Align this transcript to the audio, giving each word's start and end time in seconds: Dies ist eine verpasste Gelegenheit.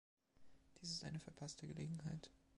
Dies 0.81 0.93
ist 0.93 1.03
eine 1.03 1.19
verpasste 1.19 1.67
Gelegenheit. 1.67 2.31